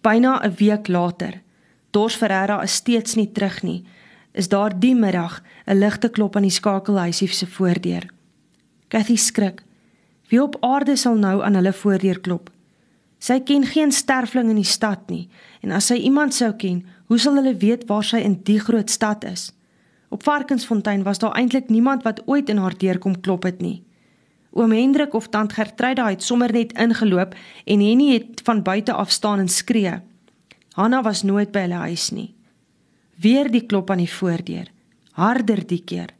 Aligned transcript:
Byna 0.00 0.40
'n 0.42 0.54
week 0.56 0.88
later, 0.88 1.42
Dors 1.90 2.14
Ferreira 2.14 2.62
is 2.62 2.74
steeds 2.74 3.14
nie 3.14 3.32
terug 3.32 3.62
nie. 3.62 3.84
Is 4.32 4.48
daar 4.48 4.78
die 4.78 4.94
middag 4.94 5.42
'n 5.66 5.78
ligte 5.78 6.08
klop 6.08 6.36
aan 6.36 6.42
die 6.42 6.50
skakelhuisie 6.50 7.28
se 7.28 7.46
voordeur. 7.46 8.06
Cathy 8.88 9.16
skrik. 9.16 9.62
Wie 10.28 10.42
op 10.42 10.56
aarde 10.60 10.96
sal 10.96 11.14
nou 11.14 11.42
aan 11.42 11.54
hulle 11.54 11.72
voordeur 11.72 12.20
klop? 12.20 12.50
Sy 13.18 13.40
ken 13.40 13.64
geen 13.66 13.92
sterfling 13.92 14.48
in 14.48 14.56
die 14.56 14.64
stad 14.64 15.10
nie 15.10 15.28
en 15.60 15.70
as 15.70 15.86
sy 15.86 15.94
iemand 15.94 16.34
sou 16.34 16.52
ken, 16.52 16.86
hoe 17.06 17.18
sal 17.18 17.34
hulle 17.34 17.56
weet 17.56 17.84
waar 17.86 18.04
sy 18.04 18.16
in 18.16 18.40
die 18.44 18.58
groot 18.58 18.90
stad 18.90 19.24
is? 19.24 19.52
Op 20.08 20.22
Varkensfontein 20.22 21.02
was 21.02 21.18
daar 21.18 21.36
eintlik 21.36 21.68
niemand 21.68 22.02
wat 22.02 22.22
ooit 22.26 22.48
in 22.48 22.56
haar 22.56 22.78
deur 22.78 22.98
kom 22.98 23.20
klop 23.20 23.42
het 23.42 23.60
nie. 23.60 23.82
Oom 24.50 24.72
Hendrik 24.72 25.14
of 25.14 25.28
tant 25.28 25.52
Gertruida 25.52 26.08
het 26.10 26.22
sommer 26.22 26.52
net 26.52 26.72
ingeloop 26.78 27.34
en 27.64 27.80
Henny 27.80 28.12
het 28.12 28.40
van 28.44 28.62
buite 28.62 28.92
af 28.92 29.10
staan 29.10 29.38
en 29.38 29.48
skree. 29.48 30.00
Hanna 30.74 31.02
was 31.02 31.22
nooit 31.22 31.52
by 31.52 31.66
hulle 31.66 31.82
huis 31.86 32.10
nie. 32.10 32.34
Weer 33.20 33.50
die 33.50 33.66
klop 33.66 33.90
aan 33.90 34.02
die 34.02 34.10
voordeur. 34.10 34.70
Harder 35.12 35.66
die 35.66 35.82
keer. 35.84 36.14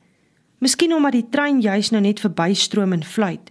Miskien 0.61 0.95
omdat 0.95 1.17
die 1.17 1.29
trein 1.33 1.61
juis 1.61 1.91
nou 1.91 2.03
net 2.05 2.21
verbystroom 2.21 2.93
en 2.93 3.05
fluit. 3.05 3.51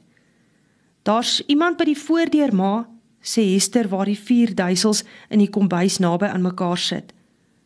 Daar's 1.04 1.40
iemand 1.48 1.80
by 1.80 1.88
die 1.90 1.98
voordeur, 1.98 2.54
ma, 2.54 2.86
sê 3.22 3.44
Hester 3.54 3.90
waar 3.90 4.06
die 4.06 4.20
vier 4.20 4.54
duisels 4.56 5.04
in 5.30 5.42
die 5.42 5.50
kombuis 5.50 5.98
naby 6.00 6.30
aan 6.30 6.46
mekaar 6.46 6.78
sit. 6.78 7.12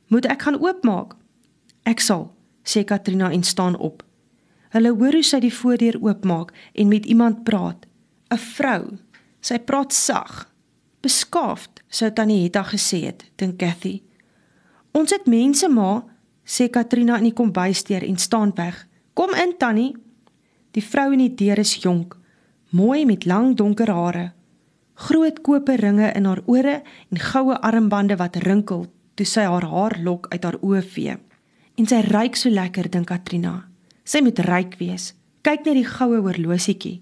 Moet 0.08 0.30
ek 0.32 0.46
gaan 0.48 0.62
oopmaak? 0.62 1.18
Ek 1.84 2.00
sal, 2.00 2.30
sê 2.64 2.86
Katrina 2.88 3.32
en 3.34 3.44
staan 3.44 3.76
op. 3.76 4.04
Hulle 4.74 4.90
hoor 4.90 5.14
hoe 5.14 5.26
sy 5.26 5.38
die 5.44 5.54
voordeur 5.54 6.00
oopmaak 6.02 6.54
en 6.74 6.90
met 6.90 7.06
iemand 7.06 7.44
praat. 7.46 7.86
'n 8.34 8.38
Vrou. 8.38 8.98
Sy 9.42 9.60
praat 9.60 9.94
sag. 9.94 10.50
Beskaafd, 11.02 11.84
sou 11.90 12.10
Tannie 12.12 12.44
Hetta 12.44 12.64
gesê 12.64 13.06
het, 13.06 13.26
dink 13.36 13.60
Cathy. 13.60 14.02
Ons 14.92 15.12
het 15.12 15.26
mense 15.28 15.68
ma, 15.70 16.06
sê 16.46 16.70
Katrina 16.70 17.18
in 17.18 17.24
die 17.24 17.34
kombuisdeur 17.34 18.04
en 18.04 18.18
staan 18.18 18.52
weg. 18.56 18.88
Kom 19.14 19.34
in 19.34 19.58
Tannie. 19.58 19.96
Die 20.72 20.84
vrou 20.84 21.12
in 21.12 21.20
die 21.20 21.36
deur 21.36 21.60
is 21.60 21.76
jonk, 21.76 22.18
mooi 22.70 23.06
met 23.06 23.26
lang 23.26 23.56
donker 23.56 23.92
hare. 23.92 24.32
Groot 24.94 25.42
koper 25.42 25.80
ringe 25.80 26.14
in 26.16 26.26
haar 26.26 26.42
ore 26.46 26.82
en 27.12 27.20
goue 27.20 27.60
armbande 27.62 28.16
wat 28.16 28.36
rinkel 28.36 28.88
toe 29.16 29.26
sy 29.26 29.42
haar 29.42 29.66
haar 29.70 30.00
lok 30.02 30.28
uit 30.32 30.44
haar 30.44 30.58
oë 30.62 30.82
vee. 30.82 31.18
En 31.78 31.86
sy 31.86 32.02
ryik 32.02 32.36
so 32.36 32.50
lekker, 32.50 32.90
dink 32.90 33.08
Katrina. 33.08 33.73
Sy 34.04 34.20
moet 34.20 34.40
ryk 34.40 34.76
wees. 34.80 35.14
Kyk 35.42 35.66
net 35.66 35.76
die 35.76 35.88
goue 35.88 36.20
horlosietjie. 36.24 37.02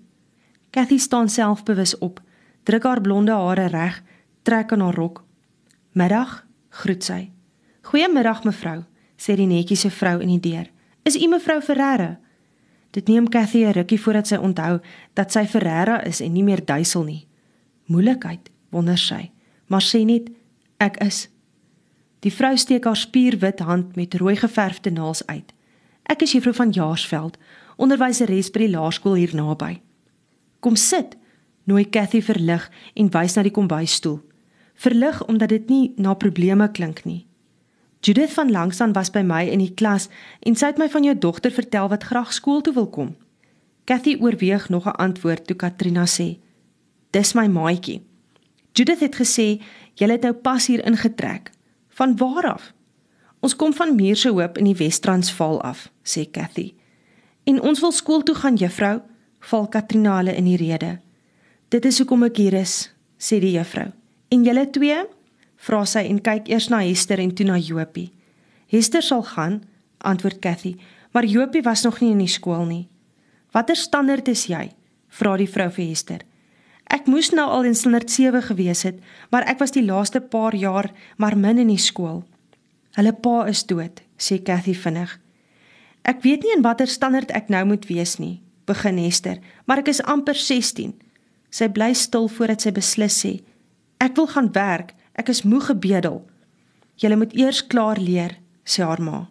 Cathy 0.72 0.98
staan 0.98 1.30
selfbewus 1.30 1.98
op, 2.00 2.22
druk 2.64 2.84
haar 2.84 3.02
blonde 3.02 3.34
hare 3.34 3.68
reg, 3.68 4.04
trek 4.44 4.72
aan 4.72 4.82
haar 4.82 4.96
rok. 4.96 5.24
"Middag," 5.92 6.46
groet 6.70 7.04
sy. 7.04 7.32
"Goeiemiddag, 7.82 8.44
mevrou," 8.44 8.84
sê 9.18 9.36
die 9.36 9.48
netjiese 9.48 9.90
vrou 9.90 10.22
in 10.22 10.28
die 10.28 10.40
deur. 10.40 10.70
"Is 11.04 11.16
u 11.16 11.28
mevrou 11.28 11.62
Ferreira?" 11.62 12.20
Dit 12.92 13.08
neem 13.08 13.30
Cathy 13.30 13.66
'n 13.66 13.72
rukkie 13.72 14.00
voordat 14.00 14.28
sy 14.28 14.36
onthou 14.36 14.80
dat 15.14 15.32
sy 15.32 15.46
Ferreira 15.46 16.04
is 16.04 16.22
en 16.22 16.34
nie 16.34 16.44
meer 16.44 16.66
duisel 16.66 17.04
nie. 17.04 17.28
Moeilikheid, 17.86 18.50
wonder 18.70 18.98
sy, 18.98 19.32
maar 19.68 19.82
sê 19.82 20.06
net, 20.06 20.30
"Ek 20.78 20.98
is." 20.98 21.30
Die 22.20 22.34
vrou 22.34 22.58
steek 22.58 22.84
haar 22.84 22.96
spierwit 22.96 23.60
hand 23.60 23.96
met 23.96 24.14
rooi 24.14 24.36
geverfde 24.36 24.92
naels 24.92 25.26
uit. 25.28 25.54
Ek 26.12 26.26
is 26.26 26.34
juffrou 26.36 26.52
van 26.58 26.74
Jaarsveld, 26.76 27.38
onderwyseres 27.80 28.50
by 28.52 28.66
die 28.66 28.74
laerskool 28.74 29.16
hier 29.16 29.32
naby. 29.38 29.78
Kom 30.60 30.76
sit, 30.76 31.16
nooi 31.64 31.86
Cathy 31.88 32.20
verlig 32.26 32.66
en 33.00 33.12
wys 33.14 33.38
na 33.38 33.46
die 33.48 33.54
kombuisstoel. 33.56 34.18
Verlig 34.76 35.22
omdat 35.32 35.54
dit 35.54 35.70
nie 35.72 35.86
na 35.96 36.18
probleme 36.20 36.68
klink 36.76 37.06
nie. 37.08 37.22
Judith 38.04 38.34
van 38.34 38.52
Langsaan 38.52 38.96
was 38.98 39.14
by 39.14 39.22
my 39.24 39.46
in 39.54 39.62
die 39.64 39.72
klas 39.78 40.10
en 40.42 40.58
sy 40.58 40.74
het 40.74 40.82
my 40.82 40.90
van 40.92 41.08
jou 41.08 41.16
dogter 41.16 41.54
vertel 41.54 41.88
wat 41.94 42.04
graag 42.10 42.34
skool 42.36 42.60
toe 42.66 42.74
wil 42.76 42.90
kom. 42.90 43.16
Cathy 43.88 44.18
oorweeg 44.20 44.68
nog 44.70 44.88
'n 44.88 45.00
antwoord 45.00 45.48
toe 45.48 45.56
Katrina 45.56 46.06
sê: 46.06 46.40
"Dis 47.12 47.34
my 47.34 47.48
maatjie." 47.48 48.02
Judith 48.74 49.00
het 49.00 49.16
gesê 49.16 49.62
jy 49.96 50.08
het 50.12 50.24
nou 50.24 50.34
pas 50.34 50.68
hier 50.68 50.86
ingetrek. 50.86 51.52
Van 51.90 52.18
waar 52.18 52.54
af? 52.54 52.74
Ons 53.42 53.56
kom 53.58 53.74
van 53.74 53.96
Muurse 53.98 54.30
Hoop 54.30 54.60
in 54.62 54.68
die 54.70 54.78
Wes-Transvaal 54.78 55.58
af, 55.66 55.88
sê 56.06 56.28
Cathy. 56.30 56.76
En 57.50 57.58
ons 57.66 57.80
wil 57.82 57.92
skool 57.92 58.22
toe 58.22 58.36
gaan, 58.38 58.60
juffrou, 58.62 59.00
val 59.50 59.66
Katrina 59.74 60.20
hulle 60.20 60.36
in 60.38 60.46
die 60.46 60.60
rede. 60.62 61.00
Dit 61.74 61.88
is 61.90 61.98
hoekom 61.98 62.28
ek 62.28 62.38
hier 62.38 62.60
is, 62.60 62.92
sê 63.18 63.40
die 63.42 63.56
juffrou. 63.56 63.90
En 64.30 64.46
julle 64.46 64.68
twee? 64.70 65.00
vra 65.62 65.84
sy 65.86 66.08
en 66.10 66.22
kyk 66.22 66.50
eers 66.50 66.70
na 66.74 66.80
Hester 66.82 67.22
en 67.22 67.34
toe 67.38 67.46
na 67.46 67.58
Jopie. 67.62 68.10
Hester 68.72 69.04
sal 69.06 69.22
gaan, 69.34 69.60
antwoord 70.02 70.42
Cathy, 70.42 70.76
maar 71.14 71.28
Jopie 71.30 71.62
was 71.66 71.84
nog 71.86 72.00
nie 72.02 72.14
in 72.16 72.24
die 72.24 72.32
skool 72.32 72.66
nie. 72.66 72.86
Watter 73.54 73.78
standaard 73.78 74.30
is 74.32 74.48
jy? 74.50 74.72
vra 75.12 75.36
die 75.38 75.50
vrou 75.50 75.68
vir 75.76 75.90
Hester. 75.90 76.22
Ek 76.92 77.08
moes 77.08 77.30
nou 77.36 77.46
al 77.52 77.68
in 77.70 77.76
standaard 77.76 78.10
7 78.10 78.42
gewees 78.50 78.86
het, 78.88 78.98
maar 79.30 79.46
ek 79.50 79.60
was 79.60 79.74
die 79.76 79.86
laaste 79.86 80.22
paar 80.22 80.56
jaar 80.56 80.90
maar 81.18 81.38
min 81.38 81.62
in 81.62 81.74
die 81.74 81.82
skool. 81.82 82.24
Hulle 82.98 83.14
pa 83.14 83.46
is 83.48 83.64
dood, 83.64 84.02
sê 84.20 84.42
Cathy 84.44 84.74
vinnig. 84.76 85.14
Ek 86.04 86.24
weet 86.26 86.44
nie 86.44 86.52
in 86.56 86.64
watter 86.66 86.90
standaard 86.90 87.32
ek 87.32 87.52
nou 87.54 87.64
moet 87.70 87.86
wees 87.88 88.18
nie, 88.20 88.42
begin 88.68 88.98
Hester, 89.00 89.38
maar 89.66 89.80
ek 89.84 89.92
is 89.94 90.02
amper 90.10 90.36
16. 90.36 90.96
Sy 91.52 91.68
bly 91.72 91.92
stil 91.96 92.28
voordat 92.32 92.64
sy 92.64 92.74
beslis 92.76 93.20
sê: 93.24 93.34
Ek 94.02 94.16
wil 94.18 94.28
gaan 94.32 94.50
werk, 94.56 94.96
ek 95.20 95.30
is 95.30 95.44
moeg 95.44 95.70
gebedel. 95.70 96.22
Jy 97.00 97.16
moet 97.16 97.36
eers 97.38 97.62
klaar 97.68 98.00
leer, 98.00 98.38
sê 98.66 98.84
haar 98.84 99.02
ma. 99.04 99.28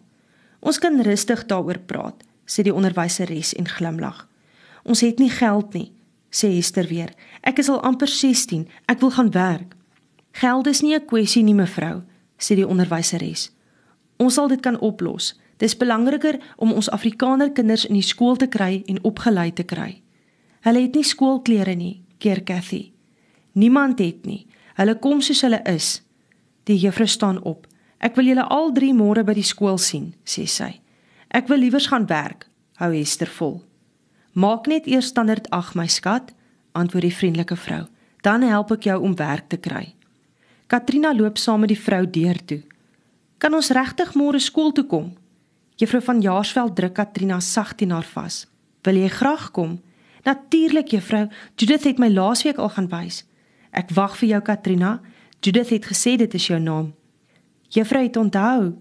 Ons 0.61 0.79
kan 0.81 1.01
rustig 1.01 1.45
daaroor 1.49 1.81
praat, 1.89 2.21
sê 2.45 2.63
die 2.65 2.73
onderwyseres 2.73 3.53
en 3.57 3.69
glimlag. 3.69 4.27
Ons 4.85 5.01
het 5.05 5.19
nie 5.19 5.29
geld 5.29 5.73
nie, 5.77 5.89
sê 6.33 6.49
Hester 6.55 6.87
weer. 6.89 7.13
Ek 7.43 7.59
is 7.61 7.69
al 7.69 7.81
amper 7.85 8.09
16, 8.09 8.65
ek 8.89 9.01
wil 9.01 9.13
gaan 9.17 9.33
werk. 9.35 9.75
Geld 10.39 10.67
is 10.67 10.81
nie 10.81 10.95
'n 10.95 11.05
kwessie 11.05 11.43
nie, 11.43 11.53
mevrou, 11.53 12.03
sê 12.41 12.57
die 12.57 12.67
onderwyseres. 12.67 13.49
Ons 14.17 14.37
sal 14.37 14.49
dit 14.49 14.61
kan 14.61 14.79
oplos. 14.81 15.35
Dis 15.61 15.77
belangriker 15.77 16.39
om 16.57 16.73
ons 16.73 16.89
Afrikaner 16.89 17.51
kinders 17.53 17.85
in 17.85 17.97
die 17.97 18.05
skool 18.05 18.37
te 18.41 18.49
kry 18.49 18.81
en 18.89 19.01
opgelei 19.05 19.51
te 19.53 19.63
kry. 19.63 20.01
Hulle 20.65 20.81
het 20.85 20.97
nie 20.97 21.05
skoolklere 21.05 21.75
nie, 21.77 22.01
keer 22.17 22.41
Cathy. 22.45 22.91
Niemand 23.53 23.99
het 23.99 24.25
nie. 24.25 24.47
Hulle 24.77 24.97
kom 24.99 25.21
soos 25.21 25.41
hulle 25.45 25.61
is. 25.69 25.99
Die 26.69 26.77
juffrou 26.81 27.07
staan 27.09 27.41
op. 27.45 27.67
Ek 28.01 28.15
wil 28.17 28.31
julle 28.31 28.45
al 28.49 28.71
drie 28.73 28.93
môre 28.97 29.23
by 29.25 29.35
die 29.37 29.45
skool 29.45 29.77
sien, 29.81 30.13
sê 30.25 30.47
sy. 30.49 30.71
Ek 31.29 31.49
wil 31.49 31.61
liewers 31.61 31.89
gaan 31.91 32.07
werk, 32.09 32.47
hou 32.81 32.89
Hester 32.93 33.29
vol. 33.37 33.59
Maak 34.33 34.67
net 34.67 34.87
eers 34.89 35.11
standaard 35.11 35.49
8, 35.53 35.75
my 35.77 35.87
skat, 35.87 36.31
antwoord 36.77 37.05
die 37.05 37.15
vriendelike 37.15 37.57
vrou. 37.59 37.83
Dan 38.25 38.45
help 38.47 38.71
ek 38.73 38.87
jou 38.89 38.97
om 39.03 39.15
werk 39.19 39.49
te 39.51 39.57
kry. 39.57 39.91
Katrina 40.71 41.11
loop 41.11 41.35
saam 41.35 41.59
met 41.59 41.73
die 41.73 41.79
vrou 41.79 42.05
deur 42.07 42.37
toe. 42.47 42.61
Kan 43.43 43.51
ons 43.57 43.73
regtig 43.75 44.13
môre 44.15 44.39
skool 44.39 44.69
toe 44.71 44.85
kom? 44.87 45.09
Juffrou 45.75 45.99
van 46.05 46.21
Jaarsveld 46.23 46.77
druk 46.77 46.93
Katrina 46.95 47.41
sag 47.43 47.73
teen 47.75 47.91
haar 47.91 48.07
vas. 48.13 48.45
Wil 48.87 49.01
jy 49.01 49.09
graag 49.11 49.49
kom? 49.51 49.73
Natuurlik, 50.23 50.93
juffrou. 50.95 51.25
Judith 51.59 51.89
het 51.89 51.99
my 51.99 52.07
laasweek 52.13 52.61
al 52.61 52.71
gaan 52.77 52.87
wys. 52.87 53.25
Ek 53.75 53.91
wag 53.97 54.15
vir 54.21 54.29
jou, 54.29 54.41
Katrina. 54.47 54.93
Judith 55.43 55.73
het 55.75 55.89
gesê 55.91 56.15
dit 56.23 56.39
is 56.39 56.47
jou 56.47 56.61
naam. 56.61 56.93
Juffrou 57.67 58.05
het 58.05 58.21
onthou. 58.23 58.71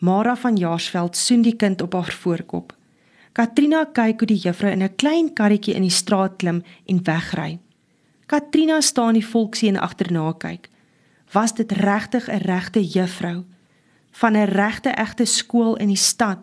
Mara 0.00 0.38
van 0.40 0.56
Jaarsveld 0.56 1.20
soen 1.20 1.44
die 1.44 1.56
kind 1.56 1.84
op 1.84 2.00
haar 2.00 2.16
voorkop. 2.22 2.72
Katrina 3.36 3.84
kyk 3.92 4.24
hoe 4.24 4.32
die 4.32 4.40
juffrou 4.40 4.72
in 4.72 4.82
'n 4.82 4.96
klein 4.96 5.34
karretjie 5.34 5.74
in 5.74 5.82
die 5.82 5.92
straat 6.00 6.38
klim 6.38 6.64
en 6.86 7.04
wegry. 7.04 7.58
Katrina 8.26 8.80
staan 8.80 9.14
die 9.14 9.26
volkseën 9.26 9.76
agterna 9.76 10.32
kyk 10.32 10.69
was 11.32 11.54
dit 11.54 11.72
regtig 11.72 12.28
'n 12.28 12.36
regte 12.36 12.84
juffrou 12.84 13.44
van 14.10 14.32
'n 14.32 14.44
regte 14.44 14.88
egte 14.88 15.24
skool 15.24 15.76
in 15.76 15.86
die 15.86 15.96
stad. 15.96 16.38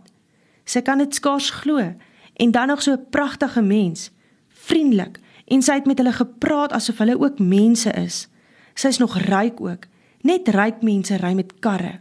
Sy 0.63 0.81
kan 0.81 0.97
dit 0.97 1.15
skaars 1.15 1.49
glo 1.49 1.95
en 2.33 2.51
dan 2.51 2.67
nog 2.67 2.81
so 2.81 2.91
'n 2.91 3.09
pragtige 3.09 3.61
mens, 3.61 4.11
vriendelik 4.47 5.19
en 5.45 5.61
sy 5.61 5.73
het 5.73 5.85
met 5.85 5.97
hulle 5.97 6.13
gepraat 6.13 6.71
asof 6.71 6.97
hulle 6.97 7.19
ook 7.19 7.39
mense 7.39 7.91
is. 7.91 8.27
Sy's 8.73 8.97
nog 8.97 9.17
ryk 9.17 9.61
ook. 9.61 9.85
Net 10.21 10.47
ryk 10.47 10.81
mense 10.81 11.15
ry 11.15 11.33
met 11.33 11.59
karre. 11.59 11.99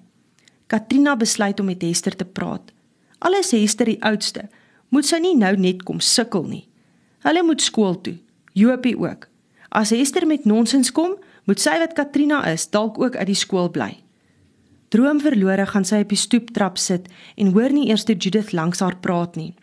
Katrina 0.67 1.17
besluit 1.17 1.61
om 1.61 1.67
met 1.67 1.83
Hester 1.83 2.17
te 2.17 2.25
praat. 2.25 2.73
Alles 3.19 3.51
Hester 3.51 3.87
die 3.87 4.03
oudste, 4.03 4.49
moet 4.89 5.07
sy 5.07 5.19
nie 5.19 5.37
nou 5.37 5.57
net 5.57 5.83
kom 5.83 6.01
sukkel 6.01 6.45
nie. 6.45 6.69
Hulle 7.19 7.43
moet 7.43 7.63
skool 7.63 8.01
toe. 8.01 8.17
Jopie 8.53 8.99
ook. 8.99 9.29
As 9.69 9.91
Hester 9.91 10.27
met 10.27 10.45
nonsens 10.45 10.93
kom, 10.93 11.17
moet 11.47 11.63
sy 11.63 11.79
wat 11.79 11.95
Katrina 11.95 12.43
is 12.51 12.67
dalk 12.71 12.99
ook 13.01 13.17
uit 13.17 13.29
die 13.31 13.39
skool 13.39 13.71
bly. 13.71 13.93
Droomverlore 14.95 15.67
gaan 15.67 15.87
sy 15.87 16.03
op 16.05 16.11
die 16.11 16.19
stoeptrap 16.19 16.79
sit 16.79 17.09
en 17.37 17.53
hoor 17.55 17.73
nie 17.75 17.89
eers 17.91 18.07
toe 18.07 18.15
Judith 18.15 18.53
langs 18.55 18.83
haar 18.83 18.99
praat 19.03 19.39
nie. 19.39 19.55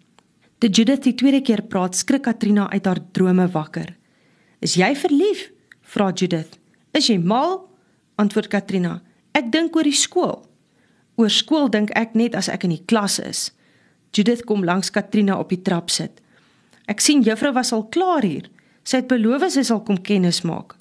Toe 0.60 0.70
Judith 0.70 1.04
die 1.04 1.16
tweede 1.20 1.42
keer 1.44 1.64
praat, 1.68 1.96
skrik 1.96 2.24
Katrina 2.24 2.70
uit 2.72 2.86
haar 2.86 3.00
drome 3.12 3.48
wakker. 3.52 3.96
"Is 4.62 4.76
jy 4.76 4.96
verlief?" 4.96 5.52
vra 5.82 6.12
Judith. 6.12 6.60
"Is 6.94 7.08
jy 7.08 7.18
mal?" 7.18 7.70
antwoord 8.16 8.48
Katrina. 8.48 9.02
Ek 9.34 9.52
dink 9.52 9.76
oor 9.76 9.84
die 9.84 9.98
skool. 9.98 10.46
Oor 11.18 11.30
skool 11.30 11.70
dink 11.70 11.92
ek 11.96 12.16
net 12.16 12.36
as 12.36 12.50
ek 12.50 12.64
in 12.64 12.70
die 12.70 12.86
klas 12.86 13.20
is. 13.20 13.52
Judith 14.14 14.46
kom 14.46 14.64
langs 14.64 14.92
Katrina 14.92 15.40
op 15.40 15.50
die 15.50 15.62
trap 15.62 15.90
sit. 15.90 16.22
Ek 16.88 17.02
sien 17.02 17.24
juffrou 17.24 17.54
was 17.54 17.74
al 17.74 17.88
klaar 17.90 18.22
hier. 18.22 18.50
Sy 18.84 18.98
het 18.98 19.08
beloof 19.08 19.52
sy 19.52 19.64
sal 19.64 19.82
kom 19.82 19.98
kennis 19.98 20.44
maak. 20.44 20.76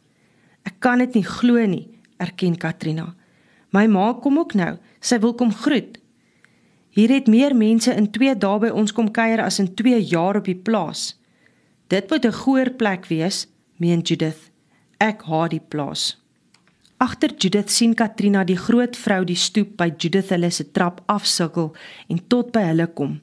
Ek 0.69 0.79
kan 0.81 0.99
dit 0.99 1.15
nie 1.15 1.27
glo 1.27 1.67
nie, 1.67 1.89
erken 2.19 2.57
Katrina. 2.57 3.15
My 3.73 3.87
ma 3.87 4.13
kom 4.13 4.39
ook 4.39 4.55
nou. 4.55 4.77
Sy 5.01 5.19
wil 5.23 5.35
kom 5.35 5.53
groet. 5.53 5.99
Hier 6.93 7.09
het 7.09 7.27
meer 7.27 7.57
mense 7.57 7.95
in 7.97 8.11
2 8.13 8.37
dae 8.37 8.59
by 8.61 8.69
ons 8.69 8.93
kom 8.93 9.09
kuier 9.11 9.41
as 9.41 9.59
in 9.63 9.71
2 9.75 9.99
jaar 10.13 10.37
op 10.37 10.45
die 10.45 10.59
plaas. 10.59 11.17
Dit 11.89 12.11
moet 12.11 12.25
'n 12.25 12.33
goeie 12.33 12.71
plek 12.71 13.07
wees, 13.07 13.47
meen 13.77 14.01
Judith. 14.01 14.51
Ek 14.99 15.23
haat 15.23 15.51
die 15.51 15.61
plaas. 15.61 16.23
Agter 16.99 17.33
Judith 17.39 17.71
sien 17.71 17.95
Katrina 17.95 18.45
die 18.45 18.57
groot 18.57 18.97
vrou 18.97 19.25
die 19.25 19.37
stoep 19.37 19.77
by 19.77 19.91
Judith 19.99 20.29
hulle 20.29 20.51
se 20.51 20.71
trap 20.71 21.01
afsukkel 21.07 21.73
en 22.09 22.21
tot 22.29 22.53
by 22.53 22.61
hulle 22.61 22.87
kom. 22.87 23.21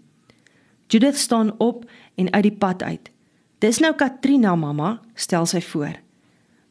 Judith 0.89 1.17
staan 1.17 1.53
op 1.59 1.85
en 2.15 2.31
uit 2.31 2.43
die 2.43 2.57
pad 2.57 2.83
uit. 2.83 3.09
Dis 3.59 3.79
nou 3.79 3.93
Katrina 3.95 4.55
mamma, 4.55 5.01
stel 5.15 5.45
sy 5.45 5.61
voor. 5.61 5.95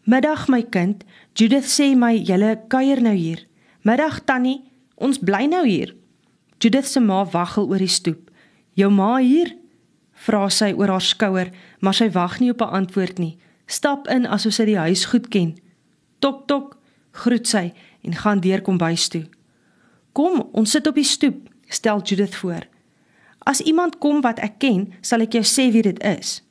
Middag 0.09 0.47
my 0.49 0.63
kind, 0.65 1.03
Judith 1.37 1.69
sê 1.69 1.91
my 1.93 2.15
julle 2.17 2.55
kuier 2.73 3.03
nou 3.05 3.13
hier. 3.13 3.43
Middag 3.85 4.23
tannie, 4.25 4.63
ons 4.97 5.19
bly 5.21 5.43
nou 5.53 5.67
hier. 5.67 5.93
Judith 6.57 6.89
se 6.89 7.03
ma 7.05 7.27
waggel 7.29 7.69
oor 7.69 7.85
die 7.85 7.93
stoep. 7.93 8.31
Jou 8.73 8.89
ma 8.89 9.19
hier? 9.21 9.53
vra 10.25 10.49
sy 10.49 10.73
oor 10.73 10.95
haar 10.95 11.05
skouer, 11.05 11.53
maar 11.85 11.95
sy 11.95 12.09
wag 12.15 12.39
nie 12.41 12.49
op 12.51 12.65
'n 12.65 12.73
antwoord 12.81 13.19
nie. 13.19 13.37
Stap 13.67 14.09
in 14.09 14.25
asof 14.27 14.53
sy 14.57 14.65
die 14.65 14.81
huis 14.81 15.05
goed 15.05 15.29
ken. 15.29 15.59
Tok 16.19 16.47
tok, 16.49 16.79
groet 17.13 17.47
sy 17.47 17.75
en 18.03 18.15
gaan 18.15 18.41
deur 18.41 18.63
kom 18.63 18.79
bys 18.79 19.09
toe. 19.09 19.29
Kom, 20.13 20.49
ons 20.53 20.71
sit 20.71 20.87
op 20.87 20.95
die 20.95 21.05
stoep, 21.05 21.49
stel 21.69 22.01
Judith 22.03 22.35
voor. 22.35 22.65
As 23.45 23.61
iemand 23.61 23.99
kom 23.99 24.21
wat 24.21 24.39
ek 24.39 24.59
ken, 24.59 24.95
sal 25.01 25.21
ek 25.21 25.33
jou 25.33 25.45
sê 25.45 25.71
wie 25.71 25.83
dit 25.83 26.03
is. 26.03 26.43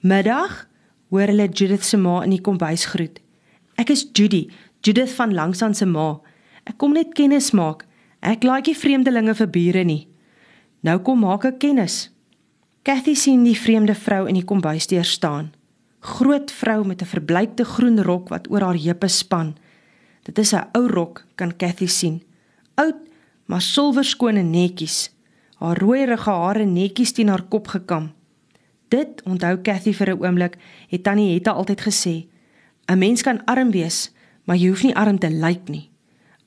Middag, 0.00 0.67
hoor 1.10 1.30
hulle 1.30 1.48
Judith 1.48 1.84
se 1.84 1.96
ma 1.96 2.22
in 2.24 2.34
die 2.34 2.42
kombuis 2.44 2.86
groet. 2.92 3.20
Ek 3.78 3.90
is 3.90 4.06
Judy, 4.12 4.48
Judith 4.82 5.14
van 5.16 5.34
Langsaan 5.34 5.74
se 5.74 5.86
ma. 5.86 6.20
Ek 6.66 6.78
kom 6.78 6.92
net 6.96 7.14
kennis 7.14 7.52
maak. 7.56 7.84
Ek 8.20 8.44
like 8.44 8.70
nie 8.70 8.78
vreemdelinge 8.78 9.34
vir 9.38 9.50
bure 9.54 9.84
nie. 9.84 10.08
Nou 10.82 10.98
kom 11.02 11.22
maak 11.22 11.46
ek 11.48 11.60
kennis. 11.62 12.08
Cathy 12.84 13.14
sien 13.14 13.44
die 13.44 13.56
vreemde 13.58 13.94
vrou 13.94 14.26
in 14.28 14.38
die 14.38 14.46
kombuis 14.46 14.88
deur 14.90 15.06
staan. 15.06 15.52
Groot 16.00 16.50
vrou 16.50 16.84
met 16.84 17.02
'n 17.02 17.12
verbleikte 17.14 17.64
groen 17.64 18.02
rok 18.02 18.28
wat 18.28 18.50
oor 18.50 18.62
haar 18.62 18.78
heupe 18.78 19.08
span. 19.08 19.56
Dit 20.24 20.38
is 20.38 20.52
'n 20.52 20.68
ou 20.74 20.86
rok, 20.86 21.24
kan 21.36 21.56
Cathy 21.56 21.86
sien. 21.86 22.22
Oud, 22.74 22.96
maar 23.46 23.60
silwerskoon 23.60 24.36
en 24.36 24.50
netjies 24.50 25.10
haar 25.58 25.78
rooierige 25.82 26.30
hare 26.30 26.66
netjies 26.66 27.12
teen 27.16 27.30
haar 27.32 27.42
kop 27.50 27.68
gekam. 27.74 28.12
Dit 28.88 29.22
onthou 29.24 29.58
Cathy 29.62 29.92
vir 29.92 30.10
'n 30.10 30.22
oomblik, 30.24 30.56
het 30.88 31.02
Tannie 31.02 31.34
Hetta 31.34 31.50
altyd 31.50 31.80
gesê. 31.80 32.26
'n 32.86 32.98
Mens 32.98 33.22
kan 33.22 33.44
arm 33.44 33.70
wees, 33.70 34.10
maar 34.44 34.56
jy 34.56 34.68
hoef 34.68 34.82
nie 34.82 34.96
arm 34.96 35.18
te 35.18 35.30
lyk 35.30 35.68
nie. 35.68 35.90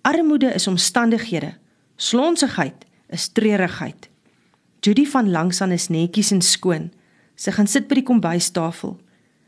Armoede 0.02 0.54
is 0.54 0.68
omstandighede. 0.68 1.54
Slonsigheid 1.96 2.86
is 3.10 3.28
treurigheid. 3.28 4.10
Judy 4.80 5.06
van 5.06 5.30
Langsaan 5.30 5.72
is 5.72 5.88
netjies 5.88 6.32
en 6.32 6.42
skoon. 6.42 6.92
Sy 7.36 7.52
gaan 7.52 7.68
sit 7.68 7.88
by 7.88 8.00
die 8.00 8.04
kombuistafel. 8.04 8.98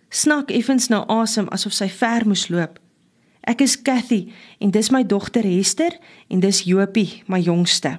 Snak 0.09 0.51
effens 0.51 0.87
na 0.87 1.05
asem 1.09 1.47
asof 1.49 1.73
sy 1.73 1.89
ver 1.89 2.27
moes 2.29 2.47
loop. 2.53 2.77
Ek 3.41 3.61
is 3.61 3.81
Cathy 3.81 4.27
en 4.61 4.71
dis 4.71 4.91
my 4.93 5.01
dogter 5.03 5.43
Hester 5.43 5.97
en 6.29 6.39
dis 6.39 6.61
Jopie, 6.63 7.23
my 7.27 7.41
jongste. 7.41 7.97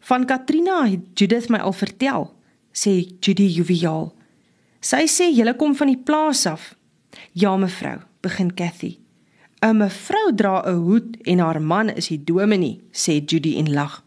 Van 0.00 0.26
Katrina 0.26 0.84
het 0.84 1.00
Judith 1.14 1.48
my 1.48 1.58
al 1.64 1.72
vertel, 1.72 2.28
sê 2.72 3.06
Judy 3.20 3.48
joviaal. 3.48 4.10
Sy 4.80 5.06
sê 5.06 5.28
julle 5.34 5.56
kom 5.56 5.74
van 5.76 5.92
die 5.92 5.98
plaas 5.98 6.46
af. 6.46 6.74
Ja 7.34 7.56
mevrou, 7.56 8.00
begin 8.22 8.54
Cathy. 8.54 8.98
'n 9.62 9.76
Mevrou 9.76 10.32
dra 10.32 10.62
'n 10.64 10.74
hoed 10.84 11.16
en 11.24 11.38
haar 11.38 11.60
man 11.60 11.90
is 11.90 12.08
die 12.08 12.24
dominee, 12.24 12.80
sê 12.92 13.20
Judy 13.20 13.58
en 13.58 13.72
lag. 13.72 14.02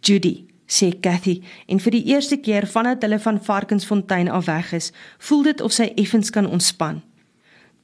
Judy, 0.00 0.46
sê 0.66 1.00
Cathy, 1.00 1.42
en 1.68 1.78
vir 1.80 1.92
die 1.92 2.04
eerste 2.12 2.36
keer 2.36 2.66
vandat 2.66 3.02
hulle 3.02 3.18
van 3.18 3.44
Varkensfontein 3.44 4.28
af 4.28 4.46
weg 4.46 4.72
is, 4.72 4.92
voel 5.18 5.42
dit 5.42 5.60
of 5.60 5.72
sy 5.72 5.92
effens 5.96 6.30
kan 6.30 6.46
ontspan. 6.46 7.02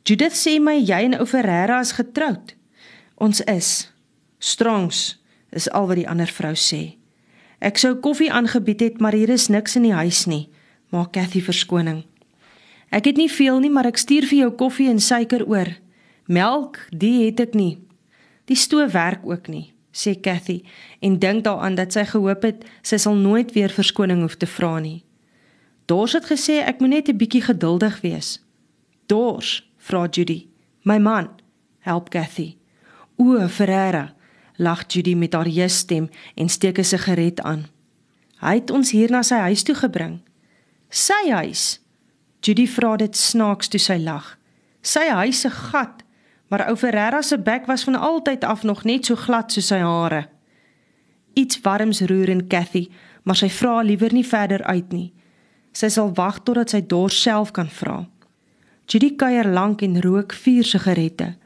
Judith 0.04 0.34
sê 0.34 0.58
my 0.58 0.74
jy 0.80 1.04
en 1.04 1.18
ou 1.20 1.26
Ferreira 1.26 1.80
is 1.80 1.92
getroud. 1.92 2.54
Ons 3.16 3.40
is. 3.40 3.92
Strongs 4.38 5.20
is 5.50 5.68
al 5.70 5.86
wat 5.86 6.00
die 6.00 6.08
ander 6.08 6.26
vrou 6.26 6.54
sê. 6.58 6.96
Ek 7.62 7.78
sou 7.78 7.94
koffie 8.02 8.32
aangebied 8.34 8.80
het, 8.82 8.96
maar 8.98 9.14
hier 9.14 9.30
is 9.30 9.46
niks 9.46 9.76
in 9.78 9.84
die 9.86 9.94
huis 9.94 10.24
nie. 10.26 10.48
Maak 10.90 11.12
Cathy 11.14 11.38
verskoning. 11.46 12.02
Ek 12.90 13.06
het 13.06 13.16
nie 13.16 13.30
veel 13.30 13.60
nie, 13.62 13.70
maar 13.70 13.86
ek 13.86 14.00
stuur 14.02 14.26
vir 14.26 14.38
jou 14.40 14.50
koffie 14.58 14.88
en 14.90 14.98
suiker 14.98 15.44
oor. 15.46 15.70
Melk, 16.26 16.80
die 16.90 17.28
het 17.28 17.38
ek 17.40 17.54
nie. 17.54 17.78
Die 18.50 18.58
stoof 18.58 18.92
werk 18.96 19.22
ook 19.22 19.46
nie, 19.46 19.70
sê 19.94 20.16
Cathy 20.18 20.58
en 21.00 21.20
dink 21.22 21.44
daaraan 21.46 21.78
dat 21.78 21.94
sy 21.94 22.02
gehoop 22.10 22.42
het 22.42 22.66
sy 22.82 22.98
sal 22.98 23.14
nooit 23.14 23.54
weer 23.54 23.70
verskoning 23.70 24.24
hoef 24.26 24.34
te 24.36 24.48
vra 24.50 24.80
nie. 24.82 25.04
Dors 25.86 26.16
het 26.18 26.26
gesê 26.26 26.58
ek 26.66 26.82
moet 26.82 26.90
net 26.90 27.08
'n 27.08 27.16
bietjie 27.16 27.42
geduldig 27.46 28.00
wees. 28.02 28.42
Dors, 29.06 29.62
vra 29.78 30.08
Judy. 30.10 30.48
My 30.82 30.98
man, 30.98 31.30
help 31.78 32.10
Cathy. 32.10 32.56
O, 33.16 33.48
Ferreira, 33.48 34.14
lag 34.56 34.84
Judy 34.86 35.14
met 35.14 35.32
haar 35.32 35.48
jes 35.48 35.76
stem 35.76 36.08
en 36.34 36.48
steek 36.48 36.78
'n 36.78 36.84
sigaret 36.84 37.40
aan. 37.40 37.66
Hy 38.40 38.54
het 38.54 38.70
ons 38.70 38.90
hier 38.90 39.10
na 39.10 39.22
sy 39.22 39.34
huis 39.34 39.62
toe 39.62 39.74
gebring. 39.74 40.20
Sy 40.88 41.30
huis. 41.30 41.80
Judy 42.40 42.66
vra 42.66 42.96
dit 42.96 43.16
snaaks 43.16 43.68
toe 43.68 43.80
sy 43.80 43.98
lag. 44.02 44.38
Sy 44.82 45.08
huis 45.08 45.40
se 45.40 45.50
gat, 45.50 46.02
maar 46.48 46.68
ou 46.68 46.76
Ferreira 46.76 47.22
se 47.22 47.38
bek 47.38 47.66
was 47.66 47.84
van 47.84 47.94
altyd 47.94 48.44
af 48.44 48.62
nog 48.62 48.84
net 48.84 49.06
so 49.06 49.16
glad 49.16 49.52
soos 49.52 49.66
sy 49.66 49.78
hare. 49.78 50.28
Iets 51.32 51.60
warms 51.60 52.00
roer 52.00 52.28
in 52.28 52.46
Cathy, 52.48 52.88
maar 53.22 53.36
sy 53.36 53.48
vra 53.48 53.80
liewer 53.82 54.12
nie 54.12 54.26
verder 54.26 54.62
uit 54.62 54.92
nie. 54.92 55.12
Sy 55.72 55.88
sal 55.88 56.10
wag 56.14 56.42
totdat 56.42 56.74
sy 56.74 56.82
dors 56.86 57.22
self 57.22 57.52
kan 57.56 57.70
vra. 57.70 58.02
Judy 58.90 59.14
kuier 59.16 59.48
lank 59.48 59.82
en 59.86 60.00
rook 60.02 60.34
vier 60.34 60.66
sigarette. 60.66 61.36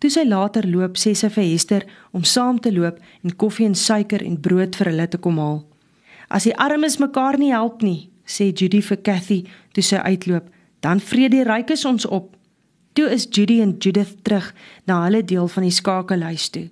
Toe 0.00 0.08
sy 0.10 0.24
later 0.24 0.64
loop, 0.64 0.96
sê 0.96 1.12
sy 1.14 1.28
vir 1.28 1.44
Hester 1.44 1.84
om 2.16 2.24
saam 2.24 2.58
te 2.58 2.72
loop 2.72 2.98
en 3.22 3.36
koffie 3.36 3.66
en 3.68 3.76
suiker 3.76 4.24
en 4.24 4.40
brood 4.40 4.76
vir 4.80 4.88
hulle 4.92 5.06
te 5.12 5.20
kom 5.20 5.38
haal. 5.38 5.60
As 6.32 6.46
die 6.48 6.56
armes 6.56 6.96
mekaar 7.02 7.36
nie 7.38 7.52
help 7.52 7.82
nie, 7.84 8.08
sê 8.24 8.48
Judy 8.48 8.80
vir 8.86 9.00
Cathy 9.04 9.40
toe 9.74 9.84
sy 9.84 10.00
uitloop, 10.00 10.46
dan 10.80 11.02
vrede 11.04 11.36
die 11.36 11.44
rykes 11.44 11.84
ons 11.84 12.06
op. 12.08 12.32
Toe 12.96 13.10
is 13.12 13.28
Judy 13.28 13.60
en 13.60 13.76
Judith 13.78 14.16
terug 14.24 14.54
na 14.88 15.02
hulle 15.04 15.20
deel 15.22 15.48
van 15.52 15.66
die 15.66 15.74
skakelhuis 15.74 16.48
toe. 16.54 16.68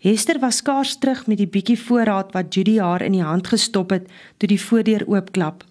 Hester 0.00 0.38
was 0.40 0.62
skaars 0.62 0.94
terug 1.02 1.26
met 1.28 1.40
die 1.42 1.50
bietjie 1.50 1.76
voorraad 1.76 2.30
wat 2.32 2.54
Judy 2.54 2.78
haar 2.80 3.02
in 3.04 3.18
die 3.18 3.24
hand 3.24 3.50
gestop 3.52 3.90
het 3.92 4.06
toe 4.38 4.48
die 4.48 4.60
voordeur 4.60 5.04
oopklap. 5.10 5.64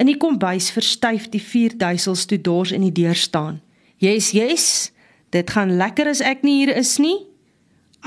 In 0.00 0.08
die 0.08 0.16
kombuis 0.20 0.70
verstyf 0.72 1.28
die 1.32 1.42
vier 1.42 1.74
duisels 1.76 2.24
toe 2.28 2.38
dors 2.40 2.72
in 2.72 2.84
die 2.86 2.92
deur 2.92 3.16
staan. 3.16 3.60
"Yes, 3.98 4.30
yes," 4.32 4.92
Dit 5.36 5.50
gaan 5.52 5.76
lekker 5.76 6.08
as 6.08 6.22
ek 6.24 6.46
nie 6.46 6.62
hier 6.62 6.72
is 6.72 6.94
nie. 7.02 7.26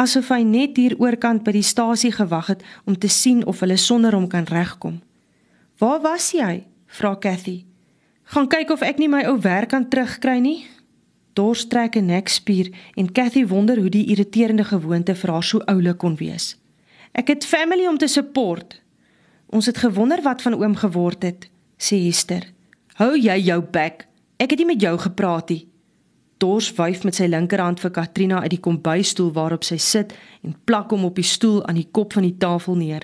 Asof 0.02 0.32
hy 0.34 0.42
net 0.48 0.80
hier 0.80 0.96
oorkant 0.98 1.44
by 1.46 1.54
die 1.54 1.66
stasie 1.66 2.10
gewag 2.16 2.48
het 2.50 2.64
om 2.90 2.96
te 2.98 3.10
sien 3.12 3.44
of 3.46 3.62
hulle 3.62 3.78
sonder 3.78 4.16
hom 4.18 4.26
kan 4.32 4.48
regkom. 4.50 5.02
"Waar 5.78 6.02
was 6.02 6.32
jy?" 6.32 6.66
vra 6.88 7.16
Cathy. 7.16 7.66
"Gaan 8.34 8.48
kyk 8.48 8.72
of 8.72 8.82
ek 8.82 8.98
nie 8.98 9.08
my 9.08 9.24
ou 9.26 9.38
werk 9.42 9.70
kan 9.70 9.90
terugkry 9.90 10.40
nie." 10.40 10.66
Dors 11.34 11.68
trek 11.68 11.96
'n 11.96 12.06
nekspier 12.06 12.74
en 12.96 13.12
Cathy 13.12 13.46
wonder 13.46 13.78
hoe 13.78 13.90
die 13.90 14.10
irriterende 14.10 14.64
gewoonte 14.64 15.16
vir 15.16 15.32
haar 15.32 15.44
so 15.44 15.60
oulik 15.60 15.98
kon 15.98 16.16
wees. 16.16 16.58
"Ek 17.14 17.28
het 17.28 17.46
family 17.46 17.88
om 17.88 17.98
te 17.98 18.08
support." 18.08 18.82
"Ons 19.50 19.66
het 19.66 19.78
gewonder 19.78 20.22
wat 20.22 20.42
van 20.42 20.54
oom 20.54 20.76
geword 20.76 21.24
het," 21.24 21.50
sê 21.78 22.06
Hester. 22.06 22.54
"Hou 22.94 23.18
jy 23.20 23.40
jou 23.40 23.62
bek. 23.62 24.08
Ek 24.38 24.50
het 24.50 24.60
nie 24.60 24.68
met 24.68 24.82
jou 24.82 24.98
gepraat 24.98 25.50
nie." 25.50 25.69
Dors 26.40 26.70
wyf 26.78 27.04
met 27.04 27.18
sy 27.18 27.28
linkerhand 27.28 27.82
vir 27.84 27.92
Katrina 27.92 28.42
uit 28.46 28.54
die 28.54 28.64
kombuisstoel 28.64 29.34
waarop 29.36 29.66
sy 29.68 29.76
sit 29.78 30.14
en 30.46 30.56
plak 30.66 30.94
hom 30.96 31.04
op 31.10 31.18
die 31.20 31.28
stoel 31.28 31.66
aan 31.68 31.76
die 31.76 31.90
kop 31.92 32.16
van 32.16 32.24
die 32.24 32.38
tafel 32.40 32.78
neer. 32.80 33.04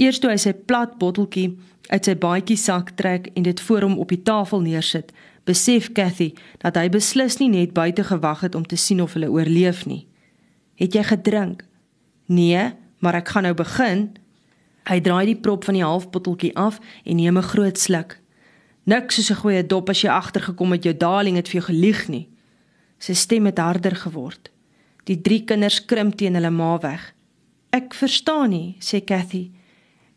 Eers 0.00 0.20
toe 0.22 0.30
hy 0.32 0.38
sy 0.40 0.54
plat 0.54 0.94
botteltjie 1.00 1.50
uit 1.90 2.06
sy 2.06 2.14
baadjie 2.16 2.56
sak 2.56 2.94
trek 2.96 3.28
en 3.34 3.44
dit 3.44 3.60
voor 3.66 3.84
hom 3.84 3.98
op 4.00 4.14
die 4.14 4.22
tafel 4.24 4.62
neersit, 4.64 5.10
besef 5.44 5.90
Cathy 5.92 6.30
dat 6.62 6.78
hy 6.80 6.86
beslis 6.92 7.36
nie 7.42 7.50
net 7.52 7.74
buite 7.76 8.06
gewag 8.08 8.46
het 8.46 8.56
om 8.56 8.64
te 8.64 8.78
sien 8.80 9.02
of 9.04 9.18
hulle 9.18 9.28
oorleef 9.28 9.84
nie. 9.86 10.06
"Het 10.80 10.94
jy 10.94 11.02
gedrink?" 11.02 11.64
"Nee, 12.26 12.72
maar 13.00 13.14
ek 13.14 13.28
gaan 13.28 13.42
nou 13.42 13.54
begin." 13.54 14.16
Hy 14.88 15.00
draai 15.00 15.26
die 15.26 15.40
prop 15.40 15.64
van 15.64 15.74
die 15.74 15.84
halfbotteltjie 15.84 16.56
af 16.56 16.80
en 17.04 17.16
neem 17.16 17.36
'n 17.36 17.42
groot 17.42 17.78
sluk. 17.78 18.20
Niks 18.84 19.14
soos 19.14 19.30
'n 19.30 19.40
goeie 19.42 19.66
dop 19.66 19.88
as 19.88 20.00
jy 20.02 20.08
agtergekom 20.08 20.72
het 20.72 20.84
jou 20.84 20.96
darling 20.96 21.36
het 21.36 21.48
vir 21.48 21.60
jou 21.60 21.72
gelieg 21.72 22.08
nie. 22.08 22.28
Sy 22.98 23.12
stem 23.12 23.46
het 23.46 23.58
harder 23.58 23.96
geword. 23.96 24.50
Die 25.04 25.20
drie 25.20 25.44
kinders 25.44 25.84
krimp 25.84 26.16
teen 26.16 26.34
hulle 26.34 26.50
ma 26.50 26.78
weg. 26.78 27.14
"Ek 27.72 27.94
verstaan 27.94 28.50
nie," 28.50 28.76
sê 28.80 29.04
Cathy. 29.04 29.50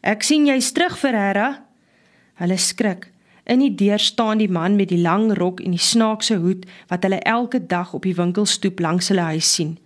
"Ek 0.01 0.23
sien 0.23 0.45
jy's 0.45 0.71
terug, 0.71 0.97
Ferreira." 0.97 1.65
Hulle 2.35 2.57
skrik. 2.57 3.11
In 3.45 3.59
die 3.59 3.75
deur 3.75 3.99
staan 3.99 4.37
die 4.37 4.49
man 4.49 4.75
met 4.75 4.89
die 4.89 5.01
lang 5.01 5.37
rok 5.37 5.59
en 5.59 5.71
die 5.71 5.79
snaakse 5.79 6.37
hoed 6.39 6.65
wat 6.87 7.03
hulle 7.03 7.19
elke 7.19 7.59
dag 7.65 7.93
op 7.93 8.03
die 8.03 8.15
winkelstoep 8.15 8.79
langs 8.79 9.07
hulle 9.07 9.21
huis 9.21 9.53
sien. 9.53 9.77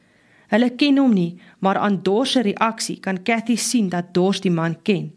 Hulle 0.47 0.69
ken 0.75 0.97
hom 0.97 1.13
nie, 1.13 1.39
maar 1.59 1.77
aan 1.77 2.03
Dors 2.03 2.31
se 2.31 2.41
reaksie 2.41 2.99
kan 2.99 3.23
Cathy 3.23 3.55
sien 3.55 3.89
dat 3.89 4.13
Dors 4.13 4.41
die 4.41 4.51
man 4.51 4.81
ken. 4.81 5.11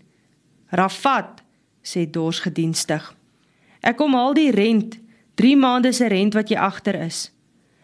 "Rafat," 0.71 1.43
sê 1.83 2.11
Dors 2.11 2.41
gedienstig. 2.41 3.20
"Ek 3.83 3.97
kom 3.97 4.15
haal 4.15 4.35
die 4.35 4.51
rent, 4.51 4.99
3 5.35 5.57
maande 5.57 5.93
se 5.93 6.07
rent 6.09 6.35
wat 6.35 6.49
jy 6.49 6.57
agter 6.57 6.95
is. 6.95 7.33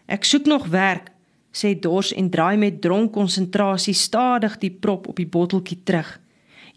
Ek 0.07 0.23
soek 0.23 0.45
nog 0.45 0.67
werk," 0.67 1.11
sê 1.51 1.79
Dors 1.79 2.13
en 2.13 2.29
draai 2.29 2.57
met 2.57 2.81
dronk 2.81 3.13
konsentrasie 3.13 3.93
stadig 3.93 4.57
die 4.57 4.71
prop 4.71 5.07
op 5.07 5.15
die 5.15 5.25
botteltjie 5.27 5.83
terug. 5.83 6.19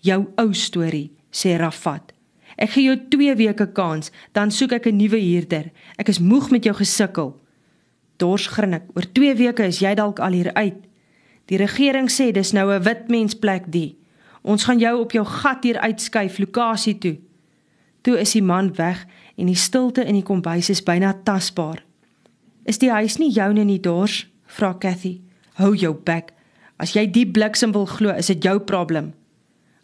"Jou 0.00 0.26
ou 0.36 0.54
storie," 0.54 1.12
sê 1.30 1.56
Rafat. 1.56 2.12
"Ek 2.56 2.70
gee 2.70 2.84
jou 2.84 2.96
2 3.08 3.34
weke 3.36 3.72
kans, 3.72 4.10
dan 4.32 4.50
soek 4.50 4.72
ek 4.72 4.86
'n 4.86 4.96
nuwe 4.96 5.18
huurder. 5.18 5.70
Ek 5.98 6.08
is 6.08 6.18
moeg 6.18 6.50
met 6.50 6.64
jou 6.64 6.74
gesukkel." 6.74 7.40
Dors 8.16 8.46
grinnik. 8.46 8.82
Oor 8.94 9.04
2 9.12 9.34
weke 9.34 9.64
is 9.66 9.80
jy 9.80 9.94
dalk 9.94 10.18
al 10.18 10.32
hier 10.32 10.54
uit. 10.54 10.86
Die 11.46 11.56
regering 11.56 12.10
sê 12.10 12.32
dis 12.32 12.52
nou 12.52 12.70
'n 12.72 12.82
wit 12.82 13.08
mens 13.08 13.34
plek 13.34 13.64
die. 13.72 13.96
Ons 14.42 14.64
gaan 14.64 14.78
jou 14.78 15.00
op 15.00 15.12
jou 15.12 15.24
gat 15.24 15.64
hier 15.64 15.78
uitskuif 15.78 16.38
lokasie 16.38 16.98
toe. 16.98 17.18
Toe 18.02 18.18
is 18.18 18.32
die 18.32 18.42
man 18.42 18.74
weg 18.76 19.06
en 19.36 19.46
die 19.46 19.58
stilte 19.58 20.04
in 20.04 20.14
die 20.14 20.26
kombuis 20.26 20.70
is 20.70 20.82
byna 20.82 21.14
tasbaar. 21.24 21.82
Is 22.64 22.78
die 22.78 22.90
huis 22.90 23.18
nie 23.18 23.30
joune 23.32 23.64
nie, 23.64 23.80
Dors? 23.80 24.26
vra 24.46 24.74
Cathy. 24.78 25.20
Hou 25.60 25.74
jou 25.76 25.94
bek. 25.94 26.32
As 26.80 26.94
jy 26.96 27.04
die 27.12 27.26
bliksem 27.28 27.72
wil 27.76 27.86
glo, 27.86 28.12
is 28.16 28.30
dit 28.32 28.44
jou 28.44 28.58
probleem. 28.60 29.12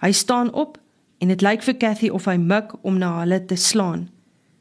Hy 0.00 0.12
staan 0.12 0.52
op 0.52 0.78
en 1.20 1.32
dit 1.32 1.42
lyk 1.44 1.64
vir 1.64 1.76
Cathy 1.80 2.11
of 2.12 2.26
hy 2.28 2.37
mik 2.40 2.75
om 2.85 2.99
na 3.00 3.18
hulle 3.20 3.40
te 3.44 3.56
slaan. 3.56 4.08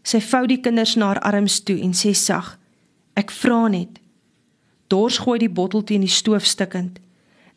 Sy 0.06 0.22
vou 0.22 0.46
die 0.48 0.60
kinders 0.62 0.96
na 0.96 1.14
haar 1.14 1.24
arms 1.26 1.62
toe 1.66 1.78
en 1.82 1.96
sê 1.96 2.14
sag: 2.16 2.56
Ek 3.16 3.32
vra 3.32 3.66
net. 3.72 4.00
Dors 4.92 5.18
gooi 5.24 5.40
die 5.42 5.50
bottel 5.50 5.84
teen 5.84 6.06
die 6.06 6.12
stoof 6.12 6.46
stikkend. 6.46 7.00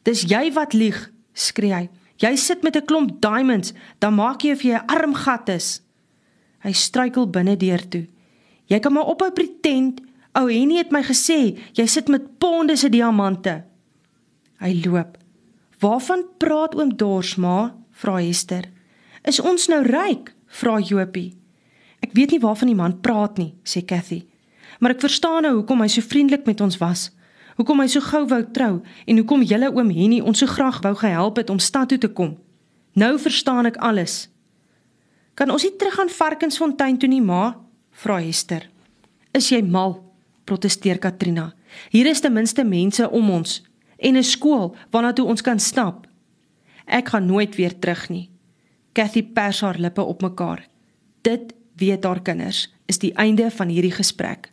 Dis 0.06 0.24
jy 0.30 0.48
wat 0.56 0.72
lieg, 0.72 0.96
skree 1.34 1.74
hy. 1.74 1.88
Jy 2.18 2.36
sit 2.36 2.62
met 2.62 2.76
'n 2.76 2.86
klomp 2.86 3.20
diamonds, 3.20 3.72
dan 3.98 4.14
maak 4.14 4.42
jy 4.42 4.52
of 4.52 4.62
jy 4.62 4.74
'n 4.74 4.86
armgat 4.86 5.48
is. 5.48 5.82
Hy 6.64 6.72
struikel 6.74 7.28
binne 7.30 7.56
deur 7.56 7.82
toe. 7.88 8.06
Jy 8.68 8.78
kan 8.84 8.92
maar 8.92 9.10
ophou 9.10 9.30
pretend. 9.32 10.00
Ou 10.38 10.46
Henny 10.50 10.78
het 10.78 10.92
my 10.94 11.02
gesê 11.06 11.56
jy 11.74 11.86
sit 11.86 12.08
met 12.08 12.38
ponde 12.38 12.76
se 12.76 12.90
diamante. 12.92 13.62
Hy 14.62 14.72
loop. 14.84 15.16
Waarvan 15.80 16.26
praat 16.38 16.74
oom 16.74 16.96
Dors 16.96 17.36
ma? 17.36 17.74
vra 17.98 18.18
Hester. 18.18 18.66
Is 19.26 19.40
ons 19.40 19.68
nou 19.68 19.82
ryk? 19.86 20.34
vra 20.48 20.78
Jopie. 20.80 21.36
Ek 22.02 22.14
weet 22.14 22.32
nie 22.32 22.42
waarvan 22.42 22.70
die 22.70 22.78
man 22.78 23.00
praat 23.02 23.38
nie, 23.38 23.52
sê 23.66 23.82
Cathy 23.84 24.22
maar 24.78 24.94
ek 24.94 25.02
verstaan 25.02 25.42
nou 25.46 25.54
hoekom 25.60 25.82
hy 25.82 25.88
so 25.92 26.04
vriendelik 26.04 26.46
met 26.46 26.60
ons 26.62 26.78
was. 26.82 27.08
Hoekom 27.58 27.82
hy 27.82 27.88
so 27.90 28.02
gou 28.04 28.22
wou 28.30 28.42
trou 28.54 28.72
en 29.06 29.20
hoekom 29.20 29.42
julle 29.46 29.70
oom 29.74 29.90
Henny 29.94 30.20
ons 30.22 30.42
so 30.42 30.50
graag 30.50 30.78
wou 30.84 30.94
gehelp 30.98 31.40
het 31.40 31.50
om 31.50 31.58
stad 31.62 31.90
toe 31.90 31.98
te 31.98 32.10
kom. 32.10 32.36
Nou 32.98 33.16
verstaan 33.18 33.66
ek 33.70 33.80
alles. 33.82 34.28
Kan 35.38 35.52
ons 35.54 35.62
nie 35.62 35.76
terug 35.78 36.00
aan 36.02 36.10
Varkensfontein 36.10 36.96
toe 36.98 37.08
nie, 37.08 37.22
ma? 37.22 37.54
vra 38.02 38.18
Hester. 38.18 38.64
Is 39.30 39.52
jy 39.52 39.62
mal? 39.62 40.00
protesteer 40.48 40.98
Katrina. 40.98 41.52
Hier 41.92 42.08
is 42.10 42.22
ten 42.24 42.32
minste 42.32 42.64
mense 42.64 43.04
om 43.04 43.30
ons 43.30 43.60
en 43.98 44.16
'n 44.16 44.24
skool 44.24 44.74
waarna 44.90 45.12
toe 45.12 45.26
ons 45.26 45.42
kan 45.42 45.60
stap. 45.60 46.06
Ek 46.86 47.08
gaan 47.08 47.26
nooit 47.26 47.54
weer 47.56 47.78
terug 47.78 48.08
nie. 48.08 48.30
Cathy 48.92 49.22
pers 49.22 49.60
haar 49.60 49.78
lippe 49.78 50.02
op 50.02 50.22
mekaar. 50.22 50.66
Dit 51.22 51.54
weet 51.76 52.04
haar 52.04 52.20
kinders 52.20 52.72
is 52.86 52.98
die 52.98 53.12
einde 53.14 53.50
van 53.50 53.68
hierdie 53.68 53.92
gesprek 53.92 54.50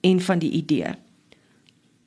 en 0.00 0.20
van 0.20 0.38
die 0.38 0.50
idee. 0.50 0.94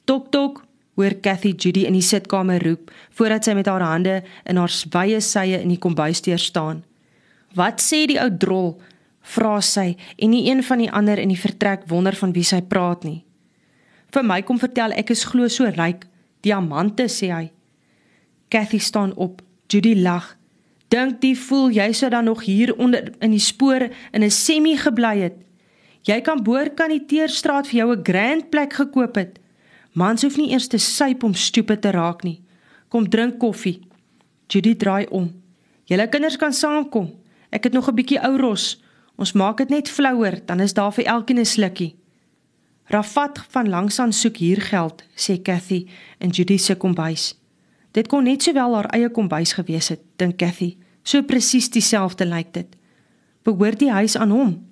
Tok 0.05 0.31
tok, 0.31 0.65
hoor 0.95 1.19
Cathy 1.21 1.53
Judy 1.57 1.85
in 1.85 1.93
die 1.93 2.01
sitkamer 2.01 2.63
roep 2.63 2.91
voordat 3.09 3.43
sy 3.43 3.53
met 3.53 3.65
haar 3.65 3.81
hande 3.81 4.23
in 4.45 4.57
haar 4.57 4.71
wye 4.91 5.19
sye 5.19 5.61
in 5.61 5.69
die 5.69 5.79
kombuisdeur 5.79 6.39
staan. 6.39 6.83
"Wat 7.55 7.81
sê 7.81 8.05
die 8.07 8.19
ou 8.19 8.29
drol?" 8.37 8.81
vra 9.23 9.61
sy 9.61 9.95
en 10.17 10.29
nie 10.29 10.49
een 10.49 10.63
van 10.63 10.77
die 10.77 10.91
ander 10.91 11.19
in 11.19 11.31
die 11.31 11.39
vertrek 11.39 11.87
wonder 11.87 12.15
van 12.15 12.33
wie 12.33 12.43
sy 12.43 12.61
praat 12.61 13.03
nie. 13.03 13.23
"Vir 14.11 14.23
my 14.23 14.41
kom 14.41 14.59
vertel 14.59 14.91
ek 14.91 15.09
is 15.09 15.23
glo 15.23 15.47
so 15.47 15.65
ryk, 15.65 16.05
diamante," 16.41 17.03
sê 17.03 17.31
hy. 17.31 17.51
Cathy 18.49 18.77
staan 18.77 19.15
op. 19.15 19.41
Judy 19.67 19.95
lag. 19.95 20.37
"Dink 20.89 21.21
die 21.21 21.35
voel 21.35 21.71
jy 21.71 21.91
sou 21.93 22.09
dan 22.09 22.25
nog 22.25 22.43
hier 22.43 22.77
onder 22.77 23.13
in 23.19 23.31
die 23.31 23.39
spore 23.39 23.91
in 24.11 24.23
'n 24.23 24.29
semi 24.29 24.77
gebly 24.77 25.19
het?" 25.19 25.33
Jy 26.03 26.21
kan 26.21 26.43
boor 26.43 26.69
kan 26.69 26.89
die 26.89 27.05
Teerstraat 27.05 27.67
vir 27.67 27.77
jou 27.79 27.95
'n 27.95 28.03
grand 28.03 28.49
plek 28.49 28.73
gekoop 28.73 29.15
het. 29.15 29.39
Mans 29.93 30.21
hoef 30.21 30.37
nie 30.37 30.51
eers 30.51 30.67
te 30.67 30.77
suip 30.77 31.23
om 31.23 31.33
stupid 31.33 31.81
te 31.81 31.91
raak 31.91 32.23
nie. 32.23 32.41
Kom 32.89 33.09
drink 33.09 33.39
koffie. 33.39 33.79
Judy 34.47 34.75
draai 34.75 35.05
om. 35.09 35.31
Julle 35.85 36.09
kinders 36.09 36.37
kan 36.37 36.53
saamkom. 36.53 37.22
Ek 37.53 37.63
het 37.63 37.73
nog 37.73 37.89
'n 37.89 37.95
bietjie 37.95 38.21
ou 38.21 38.37
ros. 38.37 38.81
Ons 39.15 39.31
maak 39.31 39.57
dit 39.57 39.69
net 39.69 39.89
flouer, 39.89 40.41
dan 40.45 40.59
is 40.59 40.73
daar 40.73 40.93
vir 40.93 41.05
elkeen 41.05 41.39
'n 41.39 41.45
slukkie. 41.45 41.95
Rafat 42.85 43.45
van 43.49 43.69
langsaan 43.69 44.13
soek 44.13 44.37
hier 44.37 44.61
geld, 44.61 45.03
sê 45.15 45.41
Cathy 45.41 45.87
in 46.17 46.29
Judy 46.29 46.57
se 46.57 46.75
kombuis. 46.75 47.39
Dit 47.91 48.07
kon 48.07 48.23
net 48.23 48.43
sowel 48.43 48.73
haar 48.73 48.89
eie 48.89 49.09
kombuis 49.09 49.53
gewees 49.53 49.87
het, 49.87 49.99
dink 50.15 50.37
Cathy. 50.37 50.77
So 51.03 51.21
presies 51.21 51.69
dieselfde 51.69 52.25
lyk 52.25 52.53
dit. 52.53 52.75
Behoort 53.43 53.79
die 53.79 53.91
huis 53.91 54.17
aan 54.17 54.29
hom? 54.29 54.67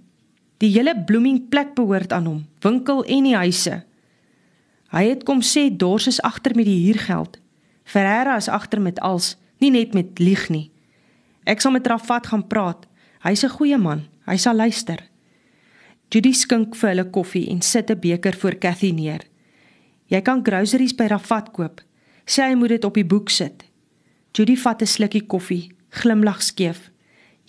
Die 0.57 0.69
hele 0.69 1.03
bloeming 1.05 1.49
plek 1.49 1.73
behoort 1.73 2.13
aan 2.13 2.25
hom, 2.25 2.45
winkel 2.59 3.03
en 3.03 3.23
die 3.23 3.35
huise. 3.35 3.83
Hy 4.91 5.03
het 5.09 5.23
kom 5.23 5.41
sê 5.41 5.69
Dors 5.77 6.07
is 6.07 6.21
agter 6.21 6.55
met 6.55 6.65
die 6.65 6.85
huurgeld. 6.85 7.39
Ferreira 7.83 8.35
is 8.35 8.47
agter 8.47 8.81
met 8.81 8.99
als, 8.99 9.37
nie 9.57 9.71
net 9.71 9.93
met 9.93 10.19
lieg 10.19 10.49
nie. 10.49 10.71
Ek 11.43 11.61
sal 11.61 11.71
met 11.71 11.87
Rafat 11.87 12.27
gaan 12.27 12.47
praat. 12.47 12.87
Hy's 13.23 13.43
'n 13.43 13.49
goeie 13.49 13.77
man. 13.77 14.07
Hy 14.25 14.37
sal 14.37 14.55
luister. 14.55 14.99
Judy 16.09 16.33
skink 16.33 16.75
vir 16.75 16.89
hulle 16.89 17.09
koffie 17.09 17.49
en 17.49 17.61
sit 17.61 17.89
'n 17.89 17.99
beker 17.99 18.33
voor 18.33 18.59
Cathy 18.59 18.91
neer. 18.91 19.21
Jy 20.07 20.21
kan 20.21 20.43
groceries 20.43 20.95
by 20.95 21.07
Rafat 21.07 21.51
koop. 21.51 21.81
Sê 22.25 22.43
hy 22.43 22.55
moet 22.55 22.69
dit 22.69 22.85
op 22.85 22.93
die 22.93 23.05
boek 23.05 23.29
sit. 23.29 23.63
Judy 24.33 24.55
vat 24.55 24.81
'n 24.81 24.85
slukkie 24.85 25.27
koffie, 25.27 25.71
glimlag 25.89 26.41
skeef. 26.41 26.91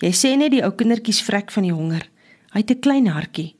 Jy 0.01 0.11
sê 0.11 0.37
net 0.37 0.51
die 0.51 0.65
ou 0.65 0.71
kindertjies 0.71 1.23
vrek 1.23 1.51
van 1.51 1.63
die 1.63 1.73
honger. 1.73 2.09
Hy 2.53 2.59
het 2.61 2.71
'n 2.71 2.81
klein 2.81 3.07
hartjie. 3.07 3.57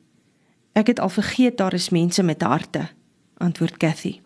Ek 0.73 0.87
het 0.87 0.99
al 0.99 1.09
vergeet 1.09 1.57
daar 1.57 1.73
is 1.73 1.89
mense 1.89 2.23
met 2.23 2.41
harte, 2.41 2.89
antwoord 3.37 3.77
Cathy. 3.77 4.22